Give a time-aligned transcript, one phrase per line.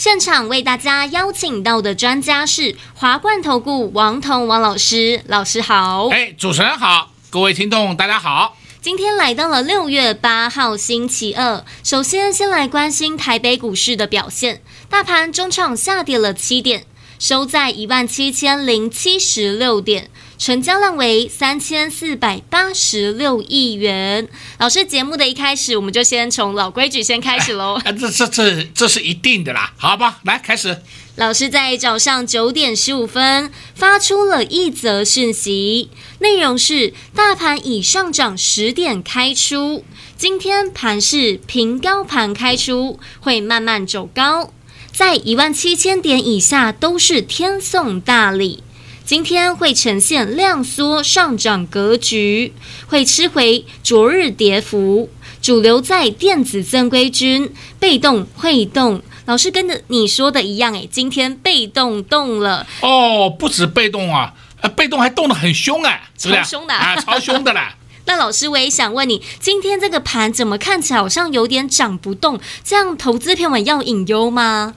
[0.00, 6.08] 现场为大家邀请到的专家是华冠投顾王彤王老师，老师好。
[6.08, 8.56] 哎，主持人好，各位听众大家好。
[8.80, 16.86] 今天来到了六月八号星期二，首先先来关心台北股市的表现，大盘中场下跌了七点，
[17.18, 20.08] 收在一万七千零七十六点。
[20.40, 24.26] 成交量为三千四百八十六亿元。
[24.58, 27.78] 老师，节目的一开始，我们就先从老规矩先开始喽。
[27.84, 30.78] 哎， 这这这这是一定的啦，好吧，来开始。
[31.16, 39.84] 老师在早上九点十五分发出了一则讯息，内容是：大盘已上涨十点开出，
[40.16, 44.54] 今天盘是平高盘开出，会慢慢走高，
[44.90, 48.62] 在一万七千点以下都是天送大礼。
[49.10, 52.52] 今天会呈现量缩上涨格局，
[52.86, 55.10] 会吃回昨日跌幅。
[55.42, 59.02] 主流在电子正规军，被动会动。
[59.24, 67.74] 老师跟着你说的一样，哎，今天被动动了哦，不止被动啊，呃，被动还动得很凶啊，超凶的啊，超凶的啦。
[68.06, 72.38] 那老师，我也想问你，今天这个盘怎么看起来好像有点涨不动？
[72.62, 74.76] 这样投资朋友们要隐忧吗？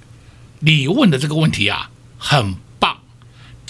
[0.62, 2.56] 你问的这个问题啊，很。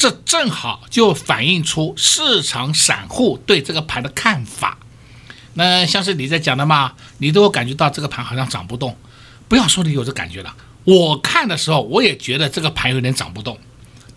[0.04, 4.78] 这正好就反映出市场散户对这个盘的看法。
[5.54, 8.98] 那像是你在讲的嘛，你都有感觉到这个盘好像涨不动。
[9.48, 13.58] 不要说你有这感觉了，我看的时候我也觉得这个盘有点涨不动。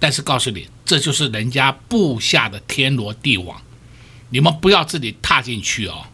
[0.01, 3.63] 但是告诉你，这就是人家布下的天罗地网，
[4.31, 6.07] 你们不要自己踏进去哦。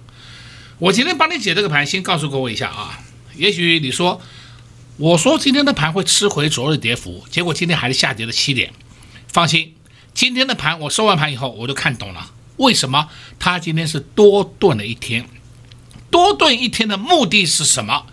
[0.78, 3.00] 我今天帮你解这个盘，先告诉各位一下啊。
[3.36, 4.20] 也许你说，
[4.98, 8.70] 我说今天的盘会吃回昨日跌幅，结果今天还是下跌了七点。
[9.32, 9.74] 放心，
[10.12, 15.26] 今天的盘我收完盘以后，我就看懂了为什么它今天是多炖了一天。
[16.10, 18.04] 多炖一天的目的是什么？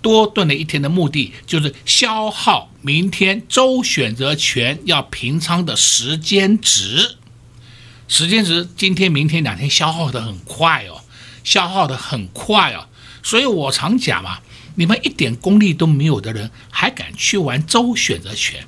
[0.00, 7.16] 多炖了一天的目的就是消耗明天周选择权要平仓的时间值。
[8.06, 11.02] 时间值今天、明天两天消耗的很快哦，
[11.42, 12.86] 消耗的很快哦。
[13.24, 14.38] 所以我常讲嘛，
[14.76, 18.64] 你们一点功力都没有的人，还敢去玩周选择权？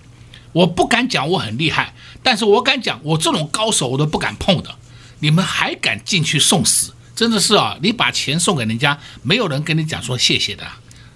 [0.52, 4.74] 我不敢讲我很厉害，但是我敢讲我这种高手我都不敢碰的。
[5.20, 6.92] 你们还敢进去送死？
[7.14, 7.76] 真的是啊！
[7.82, 10.66] 你把钱送给人家，没有人跟你讲说谢谢的，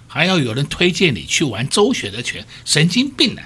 [0.07, 3.41] 还要有人推荐你去玩周选择权，神经病呢！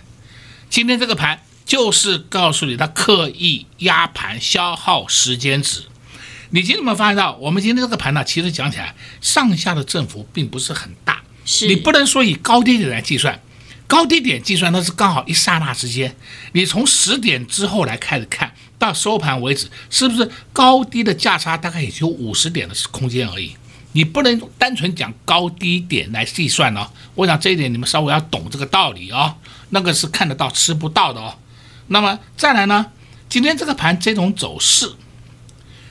[0.70, 5.84] 今天这个盘就是告诉你，他刻意压盘消耗时间值。
[6.52, 13.42] 你今天有没有发现到，我们今天这个盘呢，其实讲起来上下的振幅并不是很大，是你不能说以高低点来计算。
[13.92, 16.16] 高低点计算，那是刚好一刹那之间。
[16.54, 23.54] 你从十点之后来开始看到收盘为止，是不是高低的价差大概也就五十点的空间而已？
[23.92, 26.90] 你不能单纯讲高低点来计算哦。
[27.16, 29.36] 我想这一点你们稍微要懂这个道理哦。
[29.72, 31.38] 那个是看得到吃不到的哦。
[31.88, 32.94] 那么再来呢？
[33.28, 34.90] 今天这个盘这种走势，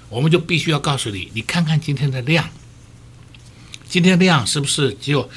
[0.09, 2.49] 我们就必须要告诉你，你看看今天的量，
[3.87, 5.28] 今天量是不是只有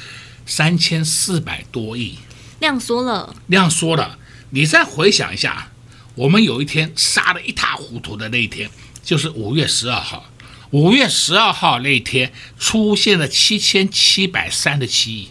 [0.46, 2.18] 三千四百多亿？
[2.64, 4.18] 量缩了，量缩了。
[4.48, 5.70] 你再回想一下，
[6.14, 8.70] 我们有一天杀得一塌糊涂的那一天，
[9.02, 10.24] 就是五月十二号。
[10.70, 15.28] 五月十二号那一天出现了七千七百三十七亿，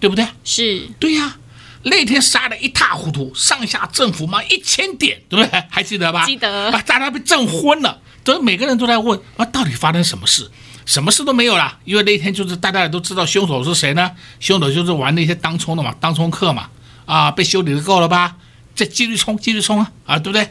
[0.00, 0.26] 对不对？
[0.42, 1.36] 是，对呀。
[1.84, 5.64] 那天杀得一塌糊涂，上下振幅嘛一千点，对不对？
[5.70, 6.26] 还记得吧？
[6.26, 6.72] 记得。
[6.72, 10.50] 啊，大家被震昏了，都每个人都在问啊，到底发生什么事？
[10.88, 14.10] 什么事都没有了，因为那天就是大家也都知道凶手是谁呢？
[14.40, 16.70] 凶手就是玩那些当冲的嘛，当冲客嘛，
[17.04, 18.38] 啊，被修理的够了吧？
[18.74, 20.48] 再继续冲，继续冲啊，啊，对不对？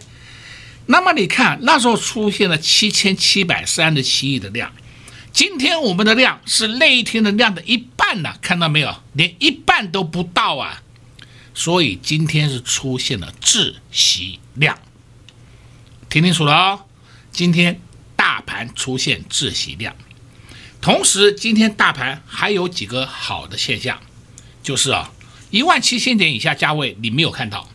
[0.85, 4.71] 那么你看那时候出现了七千七百三十七亿的量，
[5.33, 8.95] 今天我们的量是那一天的量的一半呢，看到没有？
[9.13, 10.83] 连一半都不到啊，
[11.55, 14.77] 所以今天是出现了窒息量，
[16.07, 16.81] 听清楚了哦，
[17.31, 17.81] 今天
[18.15, 19.95] 大盘出现窒息量。
[20.81, 23.99] 同时，今天大盘还有几个好的现象，
[24.63, 25.11] 就是啊，
[25.49, 27.67] 一万七千点以下价位你没有看到，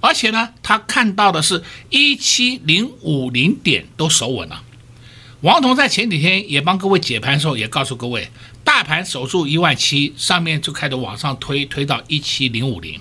[0.00, 4.62] 而且呢，他看到的是一七零五零点都守稳了。
[5.40, 8.28] 王彤在前几天也帮各位解盘的时候，也告诉各位，
[8.62, 13.00] 大盘守住一万七，上面就开始往上推，推到一七零五零。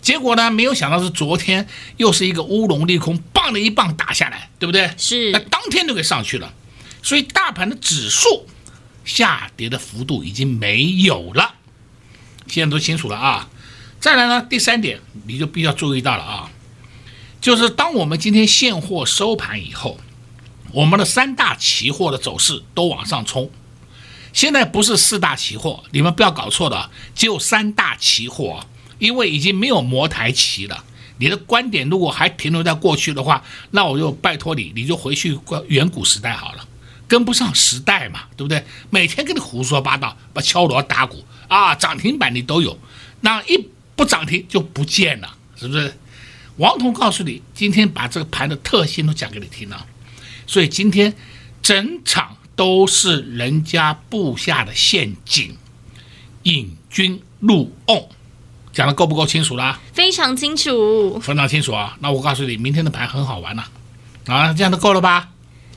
[0.00, 1.66] 结果呢，没有想到是昨天
[1.96, 4.90] 又是一个乌龙利空，棒的一棒打下来，对不对？
[4.96, 5.30] 是。
[5.32, 6.52] 那当天就给上去了，
[7.02, 8.46] 所以大盘的指数
[9.08, 11.54] 下跌的幅度已经没有了。
[12.46, 13.48] 现在都清楚了啊。
[13.98, 16.50] 再来呢，第三点你就必须要注意到了啊，
[17.40, 19.98] 就是当我们今天现货收盘以后，
[20.72, 23.50] 我们的三大期货的走势都往上冲。
[24.32, 28.64] 现在不是四大期货，你们不要搞错了，只有三大期货，
[28.98, 30.84] 因为已经没有摩台期了。
[31.16, 36.67] 你的观点如果还停留在过去的话，那我就拜托你，你就回去过远古时代好了，
[37.08, 38.64] 跟不上时代嘛，对不对？
[38.90, 42.78] 每天跟你胡说八道，把敲锣打鼓啊，涨停板你都有，
[43.22, 45.92] 那一不涨停就不见了，是不是？
[46.58, 49.86] 王彤告诉你，今天把这个盘的特性都讲给你听了，
[50.46, 51.14] 所以今天
[51.62, 52.36] 整场。
[52.58, 55.56] 都是人家布下的陷阱，
[56.42, 58.08] 引军入瓮，
[58.72, 59.78] 讲的够不够清楚啦？
[59.92, 61.96] 非常清楚，非常清楚啊！
[62.00, 63.62] 那我告诉你，明天的盘很好玩呐、
[64.26, 65.28] 啊，啊，这样都够了吧？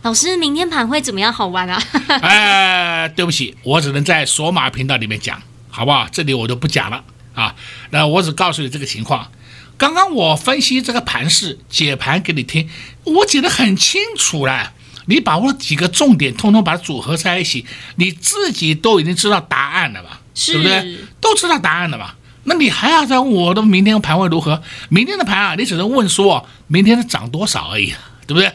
[0.04, 1.82] 老师，明天盘会怎么样好玩啊？
[2.22, 5.40] 哎，对不起，我只能在索马频道里面讲，
[5.70, 6.08] 好不好？
[6.12, 7.04] 这里我就不讲了
[7.36, 7.56] 啊。
[7.92, 9.30] 那我只告诉你这个情况。
[9.78, 12.68] 刚刚我分析这个盘势，解盘给你听，
[13.04, 14.74] 我解得很清楚了。
[15.06, 17.66] 你把握几个重点，通通把它组合在一起，
[17.96, 20.22] 你自己都已经知道答案了吧？
[20.34, 20.98] 是对不对？
[21.20, 22.16] 都知道答案了吧？
[22.46, 24.64] 那你还要再问我的明天盘会如何？
[24.90, 27.94] 明天的盘啊，你只能问说明天的涨多少而已，
[28.26, 28.48] 对不对？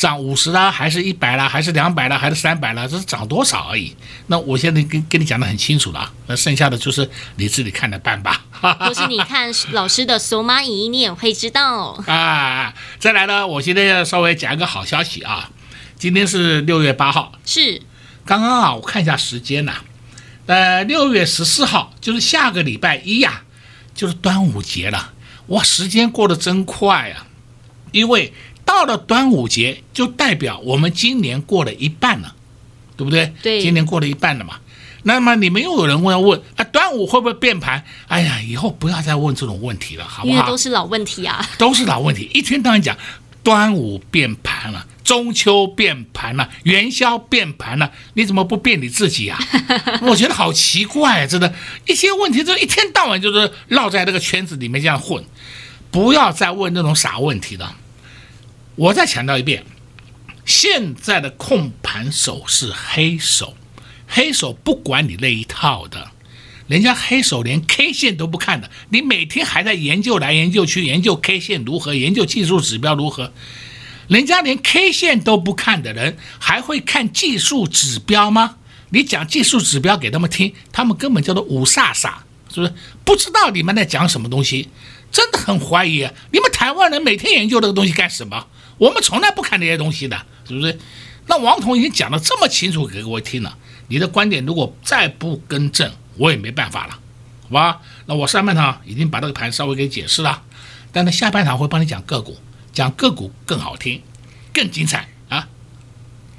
[0.00, 2.88] 涨五十啦，还是一百啦，还是两百啦，还是三百啦？
[2.88, 3.94] 这是涨多少而已。
[4.28, 7.06] 那我现在跟跟你讲的很清楚了，那剩下的就是
[7.36, 8.42] 你自己看着办吧。
[8.80, 12.02] 或是你看老师的索马仪，你也会知道。
[12.06, 15.50] 啊，再来呢，我现在要稍微讲一个好消息啊。
[15.98, 17.82] 今天是六月八号，是
[18.24, 19.74] 刚刚啊，我看一下时间呐，
[20.46, 23.42] 呃，六月十四号就是下个礼拜一呀，
[23.94, 25.12] 就是端午节了。
[25.48, 27.26] 哇，时间过得真快啊！
[27.92, 28.32] 因为
[28.70, 32.36] 到了端午节，就代表我们今年过了一半了，
[32.96, 33.34] 对不对？
[33.42, 34.60] 对，今年过了一半了嘛。
[35.02, 37.84] 那么你们又有人问要问啊，端午会不会变盘？
[38.06, 40.34] 哎呀，以后不要再问这种问题了，好不好？
[40.34, 42.96] 因为都是老问题啊，都是老问题，一天到晚讲
[43.42, 44.86] 端午变盘了。
[45.02, 49.36] 中秋变盘了，元宵变盘了，你怎么不变你自己啊？
[50.02, 51.52] 我觉得好奇怪，真的，
[51.88, 55.24] 一些问题就一天到晚就是绕在这个圈子里面这样混，
[55.90, 57.74] 不要再问那种傻问题了。
[58.80, 59.62] 我再强调一遍，
[60.46, 63.54] 现在的控盘手是黑手，
[64.06, 66.12] 黑手不管你那一套的，
[66.66, 73.34] 人家黑手连 K 线都不看的，你每天还在研究来研究去，研究 K 线如何，研究技术指标如何。
[74.08, 78.56] 人家连 K 线都不看的人，还会看技术指标吗？
[78.88, 82.14] 你讲技术指标给他们听，他们根本叫做五煞煞，
[82.48, 82.72] 是不是？
[83.04, 84.70] 不知道你们在讲什么东西，
[85.12, 86.10] 真的很怀疑啊！
[86.32, 88.46] 你们台湾人每天研究这个东西干什么？
[88.80, 90.16] 我们从来不看这些东西的，
[90.48, 90.78] 是不是？
[91.26, 93.54] 那王彤已经讲得这么清楚给各位听了，
[93.88, 96.98] 你的观点如果再不更正，我也没办法了，
[97.42, 97.82] 好吧？
[98.06, 100.42] 那我上半场已经把这个盘稍微给解释了，
[100.90, 102.38] 但是下半场会帮你讲个股。
[102.72, 104.00] 讲个股更好听，
[104.54, 105.08] 更精彩。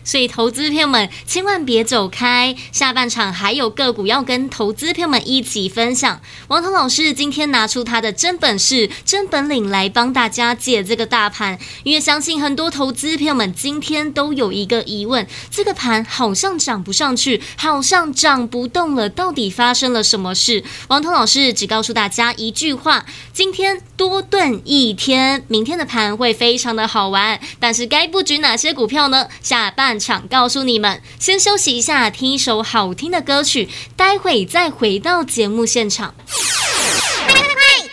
[0.03, 6.19] 所以，投资朋友们千万别走开，下半场还有个股要跟投资朋友们一起分享。
[6.47, 20.63] 王彤老师今天拿出他的真本事、真本领来帮大家解这个大盘，因为相信很多投资朋友们今天都有一个疑问：这个盘好像涨不上去，好像涨不动了，到底发生了什么事？
[20.87, 27.39] 王彤老师只告诉大家一句话：今天多炖一天，明天的盘会非常的好玩。
[27.59, 29.27] 但是该布局哪些股票呢？
[29.41, 36.13] 下半场告诉你们，先休息一下，听一首好听的歌曲，待会再回到节目现场。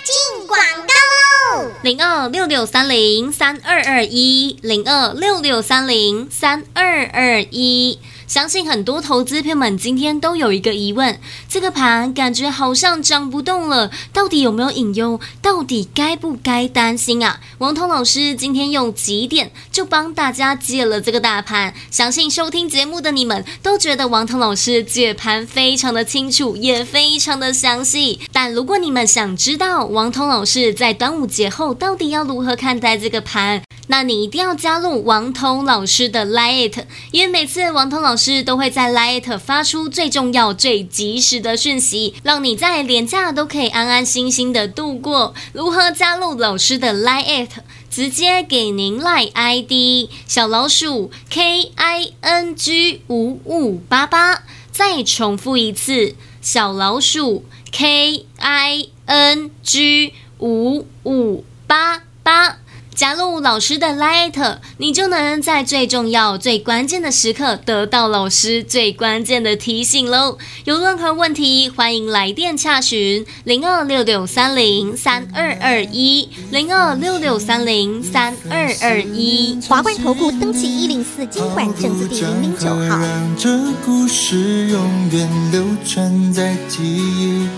[0.05, 1.71] 进广告喽！
[1.83, 7.99] 零二六六三零三二二一，零二六六三零三二二一。
[8.29, 11.19] 相信很多投资朋友们今天都有一个疑问：
[11.49, 15.19] 这个盘感觉好像涨不动了，到底有没有隐忧？
[15.41, 17.41] 到底该不该担心啊？
[17.57, 21.73] 王彤老师今天用几点就帮大家解了这个大盘。
[21.91, 28.21] 相信收听节目的你们都觉得王彤老师解盘非常的清楚，也非常的详细。
[28.31, 45.35] 但如果你们想知道王彤老师在端午节后到底要如何看待这个盘，那你一定要加入王彤老师的 Line，因为每次王彤老师都会在 Line 发出最重要、最及时的讯息，让你在连假都可以安安心心的度过。
[45.53, 47.49] 如何加入老师的 Line？
[47.91, 54.43] 直接给您 Line ID 小老鼠 K I N G 五五八八。
[54.71, 62.59] 再重复一次，小老鼠 K I N G 五五八八。
[62.99, 70.37] 加入老师的 Light，你就能在最重要、最关键的时刻得到老师最关键的提醒喽！
[70.65, 79.57] 有任何问题，欢迎来电洽询零二六六三零三二二一零二六六三零三二二一。
[79.69, 82.99] 华冠投顾登记一零四金管证字第零零九号。
[82.99, 83.49] 让这
[83.87, 87.49] 故事永远流传在记忆，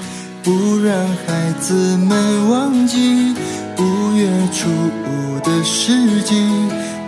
[0.42, 0.52] 不
[0.84, 0.94] 让
[1.26, 3.34] 孩子们忘记
[3.78, 4.68] 五月初
[5.10, 6.34] 五的世纪，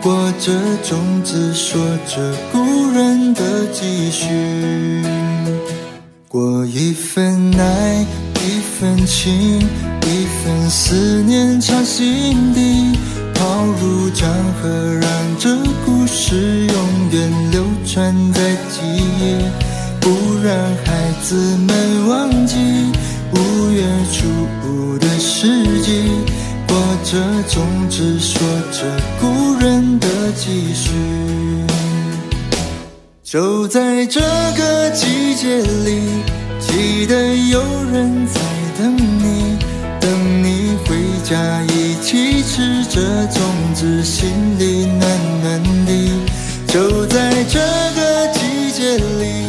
[0.03, 2.59] 过着种子，说着故
[2.91, 3.41] 人的
[3.73, 4.27] 继续。
[6.29, 12.99] 过一份爱，一份情，一份思念藏心底，
[13.35, 14.29] 抛入江
[14.61, 14.69] 河，
[15.01, 18.41] 让这故事永远流传在
[18.71, 19.37] 记忆，
[20.01, 20.09] 不
[20.43, 22.57] 让孩子们忘记
[23.35, 23.83] 五月
[24.13, 24.27] 初
[24.67, 26.11] 五的世纪。
[26.73, 28.41] 握着种子，说
[28.73, 28.85] 着
[29.21, 30.91] 故人的继续。
[33.23, 34.21] 就在这
[34.57, 36.01] 个季节里，
[36.61, 37.61] 记得有
[37.93, 38.41] 人在
[38.79, 39.59] 等你，
[40.01, 43.43] 等你回家一起吃着种
[43.75, 45.03] 子，心里暖
[45.43, 45.93] 暖的。
[46.69, 47.61] 就在这
[47.97, 49.45] 个季节里，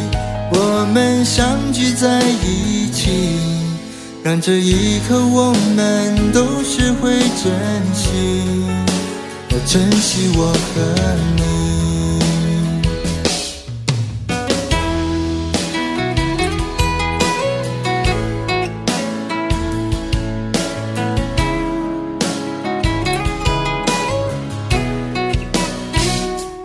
[0.52, 2.63] 我们相聚在一。
[4.24, 7.12] 让这一刻我们都学会
[7.42, 7.52] 珍
[7.92, 8.08] 惜，
[9.50, 10.80] 要珍惜我和
[11.36, 11.42] 你。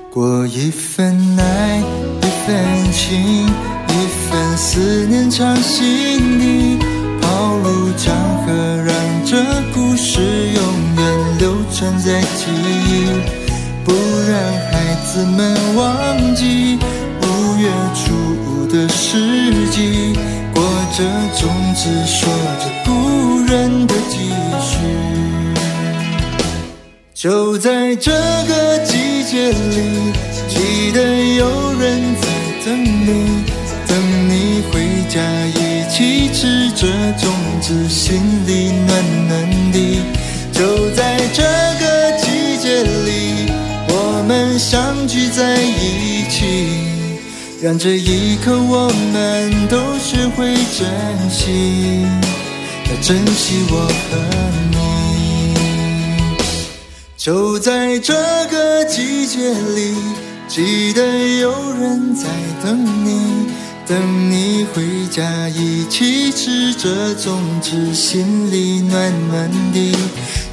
[0.10, 1.84] 过一份爱，
[2.22, 6.69] 一份情，一份思念藏心底。
[8.50, 9.38] 让这
[9.74, 10.63] 故事永
[10.98, 13.06] 远流传在记忆，
[13.84, 13.91] 不
[14.27, 14.38] 让
[14.72, 16.77] 孩子们忘记
[17.22, 17.25] 五
[17.58, 18.13] 月初
[18.46, 20.13] 五的世纪。
[20.53, 20.63] 过
[20.98, 21.03] 着
[21.39, 22.27] 种子，说
[22.60, 22.89] 着故
[23.46, 24.15] 人的继
[24.62, 24.77] 续。
[27.13, 30.13] 就在这个季节里，
[30.48, 31.00] 记得
[31.36, 32.27] 有人在
[32.65, 33.44] 等你，
[33.88, 33.98] 等
[34.29, 35.20] 你回家
[36.00, 36.88] 一起吃着
[37.18, 37.29] 种
[37.62, 40.01] 子，心里暖暖的。
[40.53, 43.51] 就在这个季节里，
[43.89, 46.46] 我们相聚在一起，
[47.62, 50.88] 让这一刻我们都学会珍
[51.29, 52.08] 惜，
[52.86, 54.18] 要珍惜我和
[54.72, 54.74] 你。
[57.18, 58.13] 就在这
[58.50, 59.94] 个季节里，
[60.48, 61.01] 记得
[61.41, 62.24] 有人在
[62.63, 63.50] 等你。
[63.89, 69.96] 等你回家，一起吃着粽子，心里暖暖的。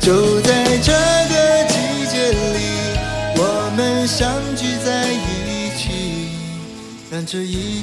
[0.01, 2.59] 就在这个季节里，
[3.37, 6.16] 我们相聚在一起。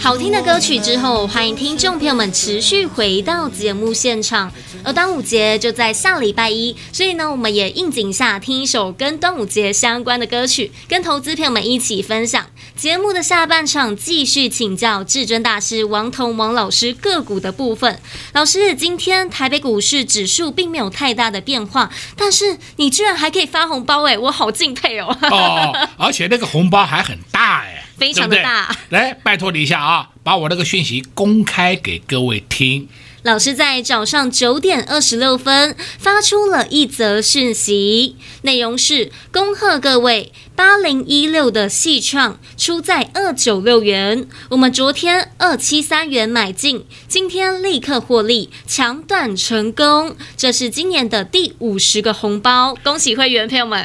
[0.01, 4.51] 好听的歌曲之后，欢迎听众朋友们持续回到节目现场。
[4.84, 12.46] 而端午节就在下礼拜一，所以呢，我们也应景下听一首跟端午节相关的歌曲，跟投资朋友们一起分享。
[12.75, 18.01] 节目的下半场继续请教至尊大师王彤王老师个股的部分。
[18.34, 25.15] 老师，今天台北股市指数并没有太大的变化，但是你居然还可以发红包哎，我好敬佩哦！
[25.22, 28.75] 哦，而且那个红包还很大哎，非常的大。
[28.89, 32.89] 来，拜托你一下啊，把我那个讯息公开给各位听。
[33.24, 40.34] 老师在早上九点二十六分发出了一则讯息，内容是恭贺各位。
[40.56, 53.82] 八零一六的细创出在二九六元，我们昨天二七三元买进，今天立刻获利，抢断成功，这是今年的第五十个红包，恭喜会员朋友们！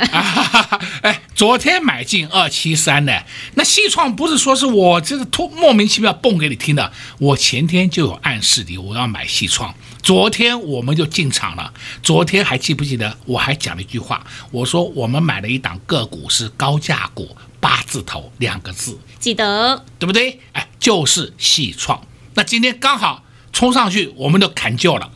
[1.01, 9.73] 哎，昨天买进二七三的，那细创不是说是我这个突莫名其妙蹦给你听的，我前天就有暗示你我要买细创。
[10.03, 11.73] 昨天我们就进场了。
[12.03, 13.17] 昨天还记不记得？
[13.27, 20.41] 我还讲了一句话，我说我们买了一档个股是高价股，八字头两个字，记得对不对？
[20.53, 22.03] 哎，就是细创。
[22.35, 25.13] 那今天刚好冲上去，我们就砍旧了，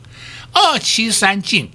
[0.53, 1.71] 二七三进。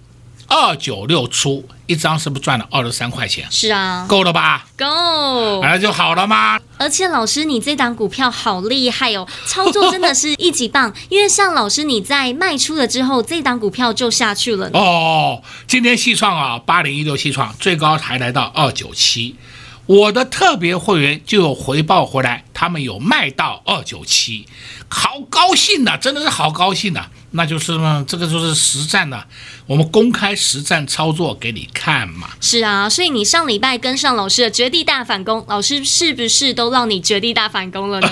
[0.49, 3.47] 二九六出一张，是不是赚了二十三块钱？
[3.51, 4.67] 是啊，够了吧？
[4.77, 6.59] 够，那就好了吗？
[6.79, 10.93] 而且老师，你这档股票好厉害哦，操作真的是一级棒。
[11.11, 14.71] 因为像老师你在卖出了之后，这档股票就下去了。
[14.73, 19.37] 哦，今天细创啊，八零一六细创最高还来到二九七，
[19.85, 24.45] 我的特别会员就有回报回来，他们有卖到二九七，
[24.89, 27.11] 好高兴呐、啊，真的是好高兴呐、啊。
[27.31, 29.27] 那就是呢，这个就是实战呢、啊，
[29.69, 32.31] 我们公开实战操作给你看嘛。
[32.41, 38.09] 是啊，所以你上礼拜跟上老师的绝地大反攻，老师是不是都让你绝地大反攻了呢？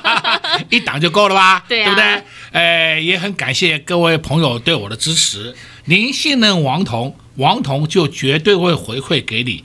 [0.70, 1.62] 一档就够了吧？
[1.68, 2.24] 对啊，对不对？
[2.52, 5.54] 呃，也很感谢各位朋友对我的支持。
[5.84, 9.62] 您信任王彤，王彤就绝对会回馈给你。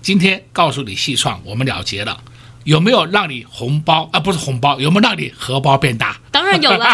[0.00, 2.22] 今天告诉你细创，我们了结了。
[2.68, 4.20] 有没有让你红包啊？
[4.20, 6.20] 不是红包，有没有让你荷包变大？
[6.30, 6.84] 当然有了。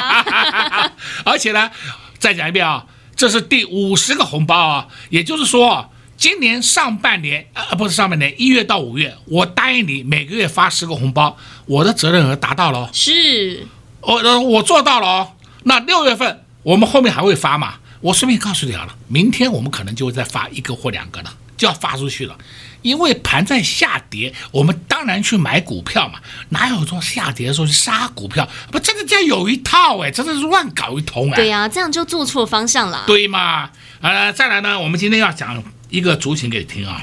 [1.27, 1.69] 而且呢，
[2.17, 12.89] 再讲一遍啊，这是第五十个红包啊，也就是说，今年上半年啊，不是上半年，一月到五月，我答应你每个月发十个红包，我的责任额达到了。
[12.93, 13.67] 是，
[14.03, 15.33] 我我做到了哦。
[15.65, 17.79] 那六月份我们后面还会发嘛？
[18.01, 22.39] 我顺便告诉你好了，明天我们可能就会再发一个或两个了，就要发出去了。
[22.85, 28.47] 因为盘在下跌，我们当然去买股票嘛，哪有说下跌的时候去杀股票？
[28.71, 31.37] 不，真的这样有一套哎，真的是乱搞一通哎。
[31.37, 33.05] 对呀、啊，这样就做错方向了。
[33.07, 33.71] 对嘛？
[34.03, 37.01] 呃，再来呢，我们今天要讲一个族群给你听啊，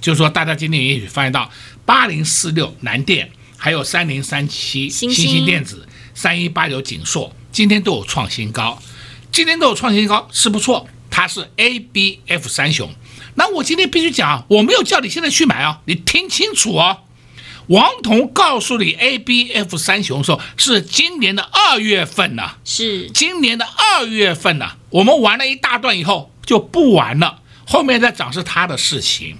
[0.00, 1.50] 就是说大家今天也许发现到
[1.84, 8.80] 八零四六南电，还有三零三七新兴电子，三一八九景硕，今天都有创新高，
[9.32, 12.88] 今天都有创新高是不错，它是 A B F 三雄。
[13.36, 16.98] 那我今天必须讲，我没有叫你现在去买啊，你听清楚哦。
[17.68, 24.72] 王彤告诉你，A B F 三雄说是今年的二月份呢，是今年的二月份呢。
[24.90, 29.38] 我们玩了一大段以后就不玩了，后面再涨是他的事情，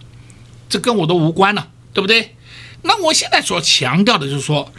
[0.69, 2.35] 这跟我都无关了，对不对？
[2.83, 4.73] 那我现在所强调的就是说，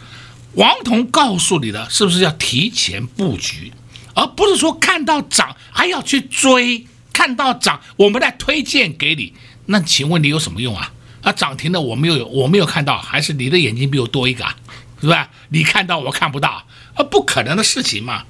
[0.54, 3.72] 王彤告诉你的是不是要提前布局，
[4.16, 6.88] 而不是说看到涨还要去追。
[7.16, 9.32] 看到涨，我们来推荐给你。
[9.68, 10.92] 那请问你有什么用啊？
[11.22, 14.54] 啊，涨停的我没有，我没有看到，还是你的眼睛比我多一个啊？
[15.00, 15.30] 是吧？
[15.48, 18.26] 你看到我看不到，啊，不可能的事情嘛。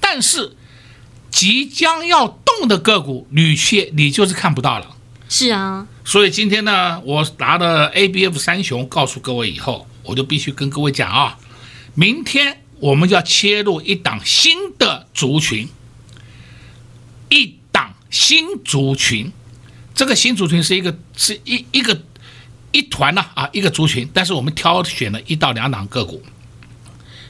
[0.00, 0.56] 但是
[1.30, 4.96] 即将要动的个股，你却你就是看不到了。
[5.28, 5.86] 是啊。
[6.02, 11.38] 所以今天呢，我拿了 ABF 三雄告诉各位以后，我就必须跟各位讲啊，
[11.94, 15.68] 明天我们就要切入一档新的族群，
[17.28, 17.56] 一。
[18.14, 19.32] 新族群，
[19.92, 22.00] 这个新族群是一个是一一个
[22.70, 26.22] 一团呐啊，一个族群，但是我们挑选了一到两档个股，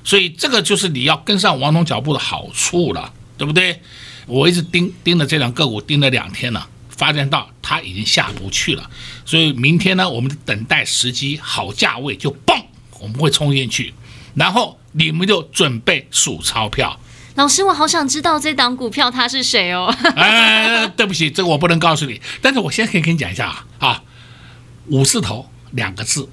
[0.04, 3.80] 所以这个就是你要跟上王总脚步的好处了，对不对？
[4.26, 8.90] 我一直盯盯着这两个股盯了两天了，发现到它已经下不去了，
[9.24, 12.62] 所以明天呢，我们等待时机好价位就蹦，
[13.00, 13.94] 我们会冲进去，
[14.34, 17.00] 然后你们就准备数钞票。
[17.34, 19.92] 老师，我好想知道这档股票它是谁哦。
[20.14, 22.20] 哎，对不起，这个我不能告诉你。
[22.40, 24.02] 但是我现在可以跟你讲一下啊，啊，
[24.86, 26.28] 五字头两个字。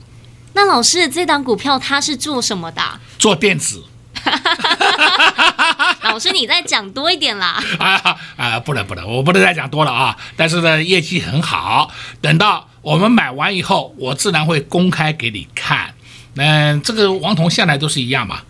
[0.53, 2.81] 那老师，这档股票它是做什么的？
[3.17, 3.83] 做电子。
[6.03, 7.59] 老师，你再讲多一点啦。
[7.79, 10.15] 啊啊，不能不能，我不能再讲多了啊。
[10.35, 11.89] 但是呢，业绩很好。
[12.21, 15.95] 等到我们买完以后，我自然会公开给你看。
[16.35, 18.41] 嗯，这个王彤向来都是一样嘛。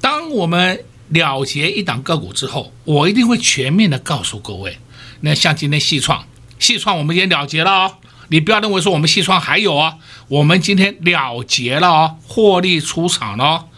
[0.00, 4.78] 当我们了结一档个股之后，我一定会全面的告诉各位。
[5.20, 6.24] 那像今天细创，
[6.58, 7.94] 细创我们也了结了哦。
[8.28, 9.96] 你不要认为说我们细创还有啊，
[10.28, 13.68] 我们今天了结了哦，获利出场了哦。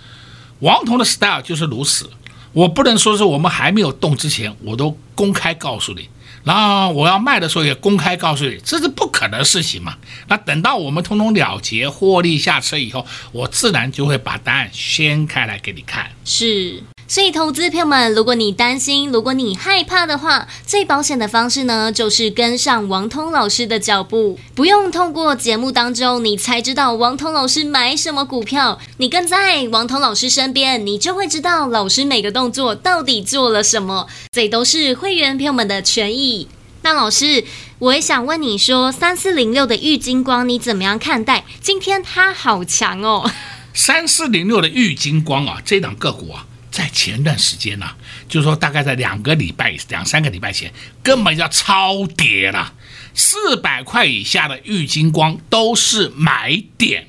[0.60, 2.10] 王彤的 style 就是如此，
[2.52, 6.08] 我不能说是我们还没有动之前，我都公开告诉你。
[6.44, 9.96] 然后我要卖的时候也公开告诉你，这是不可能的事情嘛。
[10.28, 16.10] 那等到我们通通了结获利下车以后，我自然就会把答案掀开来给你看。
[16.24, 16.82] 是。
[17.12, 36.48] 所以，投资朋友们，如果你担心，如果你害怕的话，最保险的方式呢，就是跟上王通老师的脚步，不用透过节目当中你才知道王通老师买什么股票，你跟在王通老师身边，你就会知道老师每个动作到底做了什么，这都是会员朋友们的权益。
[36.80, 37.44] 那老师，
[37.78, 41.44] 我也想问你说，三四零六的玉金光你怎么样看待？
[41.60, 43.30] 今天它好强哦，
[43.74, 46.46] 三四零六的玉金光啊，这档个股啊。
[46.72, 47.96] 在前段时间呢、啊，
[48.28, 52.72] 就是说大概在两个礼拜、两三个礼拜前，根本叫超跌了，
[53.14, 57.06] 四百块以下的玉金光都是买点。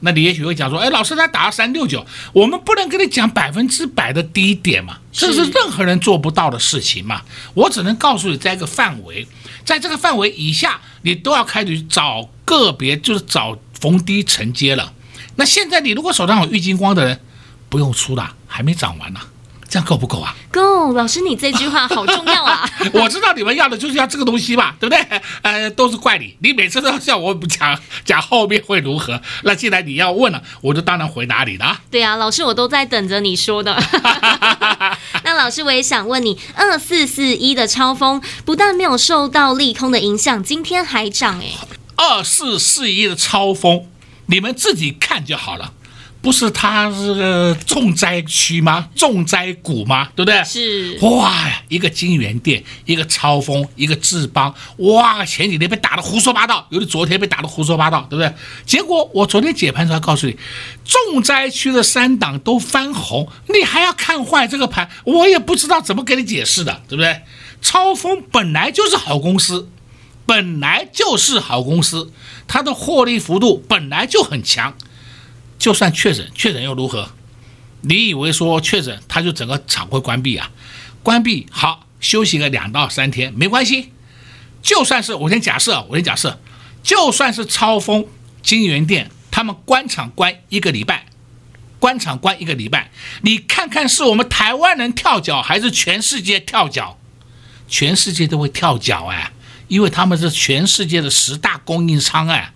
[0.00, 7.22] 那你也许会讲说，哎，老师他打了三六九，我们不能跟你讲百分之百的低点嘛，这是任何人做不到的事情嘛。
[7.54, 9.26] 我只能告诉你，在一个范围，
[9.64, 14.92] 在这个范围以下，你都要开始找个别，就是找逢低承接了。
[15.34, 17.20] 那现在你如果手上有郁金光的人，
[17.68, 19.20] 不用出了，还没涨完呢，
[19.68, 20.34] 这样够不够啊？
[20.50, 22.68] 够，老师，你这句话好重要啊！
[22.94, 25.20] 我知道你们要的就是要这个东西嘛，对不对？
[25.42, 29.20] 呃，都是怪你，你每次都要叫我讲讲后面会如何。
[29.42, 31.80] 那既然你要问了，我就当然回答你了。
[31.90, 33.78] 对啊，老师，我都在等着你说的。
[35.22, 41.52] 那老师，我也想问你，二四四一的超风不但没有受到利空的影响，今天还涨哎。
[41.96, 43.86] 二四四一的超风，
[44.26, 45.74] 你们自己看就好了。
[46.28, 48.86] 不是它是个重灾区吗？
[48.94, 50.10] 重灾股吗？
[50.14, 50.44] 对不对？
[50.44, 50.98] 是。
[51.00, 51.34] 哇，
[51.68, 58.30] 一个金源店，一个超风，一个智邦，哇，前几天被打的胡说八道，有的昨天被打的胡说八道，对不对？
[58.66, 60.36] 结果我昨天解盘时候告诉你，
[60.84, 67.22] 重灾区的三档都翻红，你还要看坏这个盘，我也不知道怎么给你解释的，对不对？
[67.62, 69.70] 超风本来就是好公司，
[70.26, 72.12] 本来就是好公司，
[72.46, 74.74] 它的获利幅度本来就很强。
[75.58, 77.10] 就算确诊，确诊又如何？
[77.80, 80.50] 你以为说确诊，他就整个厂会关闭啊？
[81.02, 83.92] 关闭好，休息个两到三天没关系。
[84.62, 86.40] 就算是我先假设，我先假设，
[86.82, 88.06] 就算是超丰、
[88.42, 91.06] 金源店，他们关厂关一个礼拜，
[91.78, 92.90] 关厂关一个礼拜，
[93.22, 96.98] 你看看是我们台湾人跳脚，还是全世界跳脚？
[97.68, 99.32] 全世界都会跳脚哎，
[99.68, 102.52] 因为他们是全世界的十大供应商哎。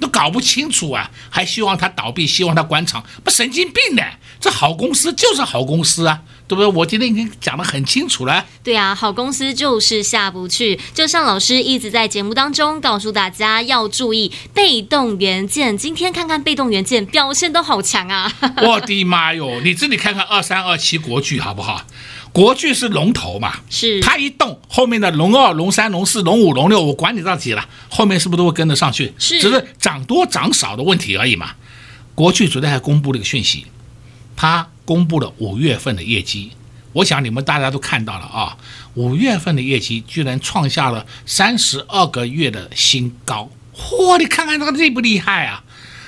[0.00, 4.02] 都搞不清楚啊，还希望他倒闭，希望他关厂，不神经病呢？
[4.40, 6.66] 这好公司就是好公司啊，对不对？
[6.66, 8.46] 我今天已经讲得很清楚了。
[8.64, 10.80] 对啊，好公司就是下不去。
[10.94, 15.76] 就像老师一直在节目当中告诉大家要注意被动元件。
[15.76, 18.32] 今天看看被动元件表现都好强啊！
[18.62, 21.84] 我的妈哟，你自己看看二三二七国巨好不好？
[22.32, 29.12] 国巨是龙头嘛，是它一动，后面的龙二、龙三、龙四、龙五、龙六，我管你到几了，后面是不是都会跟得上去？
[29.18, 31.52] 是，只是涨多涨少的问题而已嘛。
[32.14, 33.66] 国巨昨天还公布了一个讯息，
[34.36, 36.52] 它公布了五月份的业绩，
[36.92, 38.56] 我想你们大家都看到了啊，
[38.94, 45.64] 五月份的业绩居然创下了三十二个月的新高，嚯，你看看它厉不厉害啊？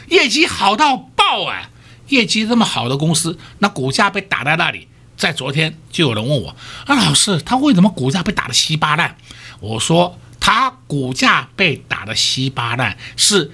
[0.08, 1.70] 业绩好到爆啊！
[2.08, 4.86] 业绩这么好的公司，那股价被打在那里。
[5.16, 9.16] 在昨天就有人问我，啊，老师，他为什么股价被打得稀巴烂？
[9.60, 13.52] 我说，他股价被打得稀巴烂是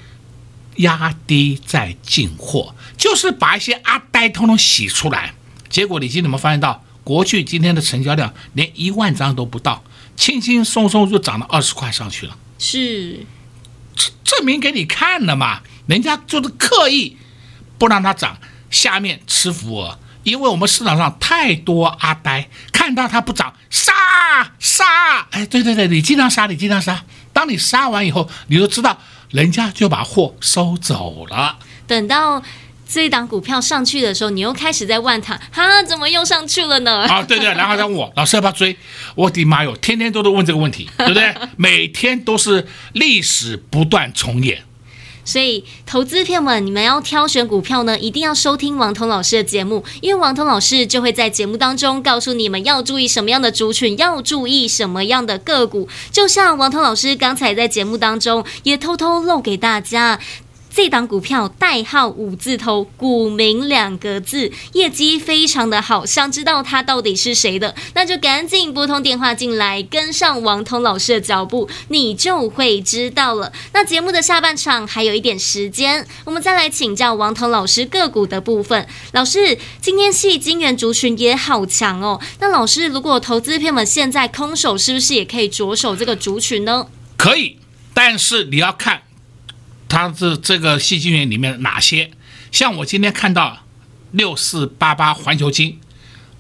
[0.76, 5.34] 压低在进货，就是把一些阿呆通通洗出来。
[5.68, 9.84] 结果你今天有没有发现到，国巨今天的成交量连一万张都不到，
[10.16, 12.38] 轻轻松松就涨了二十块上去了。
[12.58, 13.26] 是，
[14.24, 17.18] 证明给你看了嘛，人家就是刻意
[17.76, 18.38] 不让它涨，
[18.70, 19.98] 下面吃浮额。
[20.28, 23.92] 因为我们市场上太多阿呆，看到它不涨，杀
[24.58, 24.84] 杀！
[25.30, 27.02] 哎，对对对，你经常杀，你经常杀。
[27.32, 28.98] 当你杀完以后，你就知道
[29.30, 31.58] 人家就把货收走了。
[31.86, 32.42] 等到
[32.88, 37.06] 这一档股票上去的时候，你又开始在问他，哈，怎么又上去了呢？
[37.06, 38.76] 啊，对对，然后他问我，老师要不要追？
[39.14, 41.34] 我的妈哟，天天都在问这个问题，对不对？
[41.56, 44.64] 每天都是历史不断重演。
[45.28, 55.86] 所以，投资朋友们，你们要挑选股票呢，一定要收听王彤老师的节目，因为王彤老师就会在节目当中告诉你们要注意什么样的族群，要注意什么样的个股。
[56.10, 60.18] 就像王彤老师刚才在节目当中也偷偷漏给大家。
[60.78, 66.06] 这档股票代号五字头，股名两个字，业绩非常的好。
[66.06, 73.52] 想知道它到底是谁的，那就赶紧拨通电话进来，跟上王彤老师的脚步，你就会知道了。
[73.72, 78.86] 那节目的下半场还有一点时间，我们再来请教王彤老师个股的部分。
[79.10, 82.20] 老师，今天矽晶圆族群也好强哦。
[82.38, 86.86] 那老师，如果投资朋友们现在空手，是不是也可以着手这个族群呢？
[87.16, 87.58] 可以，
[87.92, 89.02] 但是你要看。
[89.88, 92.10] 它是这个矽晶圆里面哪些？
[92.52, 93.64] 像我今天看到
[94.12, 95.78] 六四八八环球金，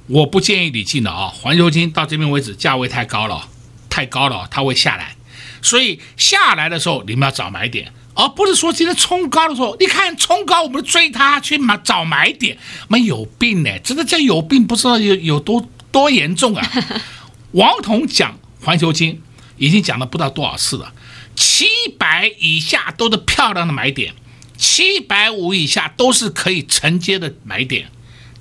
[0.06, 1.28] 我不建议你进的啊。
[1.28, 3.48] 环球金到这边为止价位太高了，
[3.90, 5.16] 太高了，它会下来。
[5.60, 12.56] 所以下来的时候你们要找买点，而不是说今天冲高的时候，你看冲高我们追它去买找买点，
[12.88, 16.70] 没有病呢，真的叫有病，不知道有有多多严重啊。
[17.52, 19.20] 王彤讲环球金
[19.56, 20.92] 已经讲了不知道多少次了。
[21.38, 24.12] 七百以下都是漂亮的买点，
[24.56, 27.92] 七百五以下都是可以承接的买点。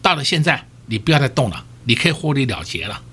[0.02, 3.04] 到了现在，你不要再动了，你可以获利了结了。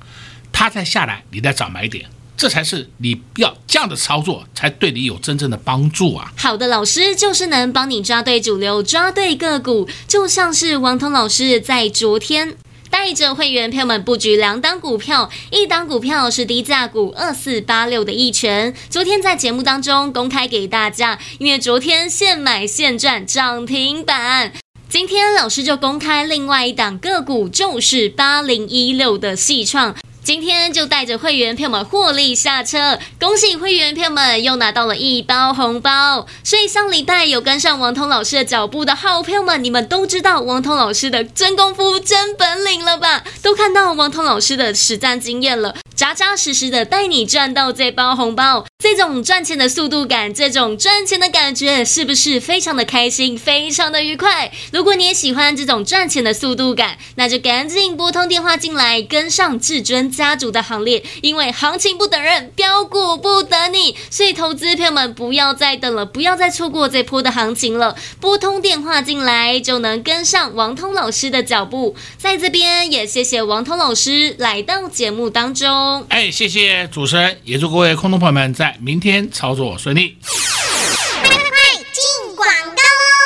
[0.51, 6.33] 它再下来，你再找买点，这才是你要这样的操作才对你有真正的帮助啊！
[6.39, 12.57] 好的老师就是能帮你抓对主流，抓对个股，就像是王彤老师在昨天。
[12.95, 24.53] 带着会员朋友们布局两档股票，一档股票是低价股二四八六的一拳，昨天在节目当中公开给大家，因为昨天现买现赚涨停板。
[24.89, 29.97] 今天老师就公开另外一档个股，就是八零一六的细创。
[30.25, 36.27] 今天就带着会员票们获利下车，恭喜会员票们又拿到了一包红包。
[36.43, 43.23] 所以上礼拜有跟上王通老师的脚步的好朋友们，你们都知道王通老师的真功夫、真本领了吧？
[43.43, 45.77] 都看到王通老师的实战经验了。
[45.95, 54.51] 扎扎实实的带你赚到这包红包，这种赚钱的速度感，这种赚钱的感觉，是不是非常的开心，非常的愉快？
[54.73, 71.95] 如果你也喜欢这种赚钱的速度感，那就赶紧拨通电话进来，跟上至尊家族的行列，因为行情不等人，标股不等你，所以投资朋友们不要再等了，不要再错过这波的行情了，拨通电话进来就能跟上王通老师的脚步。
[72.19, 75.84] 在这边也谢谢王通老师来到节目当中。
[76.09, 80.17] 哎，谢谢主持人，也祝各位空头朋友们在明天操作顺利。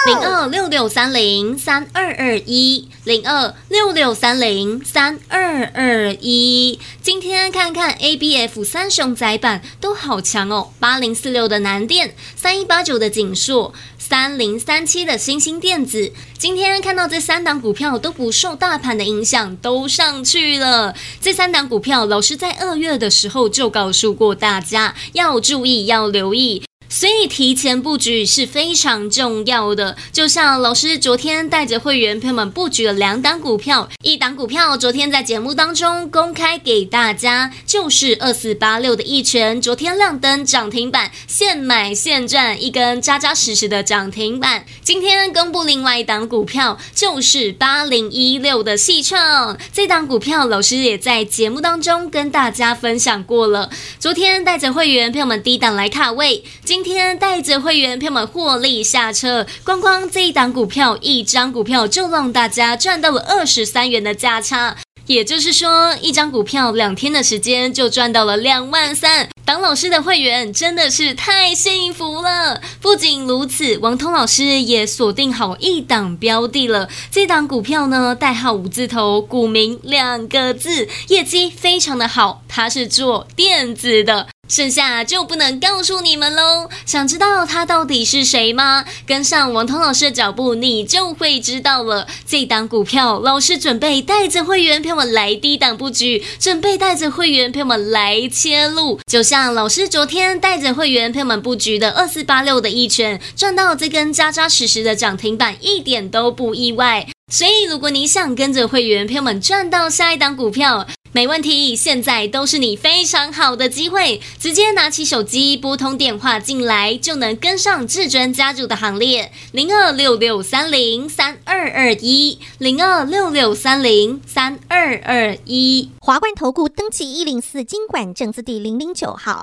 [0.09, 6.81] 零二六六三零三二二一，零二六六三零三二二一。
[7.03, 13.75] 今天看看 ABF 三雄载板都好强哦，八零四六的南电，三一八九的景硕。
[13.99, 20.95] 三零三七的星星电子，今天看到这三档股票都不受大盘的影响，都上去了。
[21.21, 26.63] 这三档股票，老师在二月的时候就告诉过大家要注意，要留意。
[26.89, 44.65] 所以提前布局是非常重要的，就像老师昨天带着会员朋友们布局了两档股票，一档股票昨天在节目当中公开给大家，就是二四八六的一拳，昨天亮灯涨停板，现买现赚，一根扎扎实实的涨停板。
[44.83, 64.77] 今天公布另外一档股票，就是八零一六的戏创，这档股票老师也在节目当中跟大家分享过了，昨天带着会员朋友们低档来卡位，今今天带着会员票们获利下车，光光这一档股票，一张股票就让大家赚到了二十三元的价差。
[65.07, 69.29] 也就是说，一张股票两天的时间就赚到了两万三。
[69.45, 72.61] 党老师的会员真的是太幸福了。
[72.81, 76.89] 不仅如此，王通老师也锁定好一档标的了。
[77.11, 84.29] 这档股票呢，代号五字头，股名两个字，业绩非常的好，它是做电子的。
[84.49, 86.69] 剩下就不能告诉你们喽。
[86.85, 88.85] 想知道他到底是谁吗？
[89.07, 92.07] 跟上王通老师的脚步，你就会知道了。
[92.27, 98.99] 这档股票，老师准备带着会员朋友们来低档布局，准备带着会员朋友们来切入。
[99.07, 107.07] 就像老师昨天带着会员朋友们布局的二四八六的一銓，赚到这根扎扎实实的涨停板，一点都不意外。
[107.31, 119.31] 所以，如果你想跟着会员朋友们赚到下一档股票，没问题，现在都是你非常好的机会，直接拿起手机拨通电话进来，就能跟上至尊家族的行列。
[119.53, 125.91] 零二六六三零三二二一，零二六六三零三二二一。
[126.01, 129.43] 华冠投顾登记一零四金管证字第零零九号。